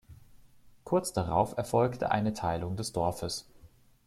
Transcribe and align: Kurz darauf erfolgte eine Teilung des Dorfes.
Kurz 0.83 1.13
darauf 1.13 1.55
erfolgte 1.57 2.09
eine 2.09 2.33
Teilung 2.33 2.75
des 2.75 2.91
Dorfes. 2.91 3.45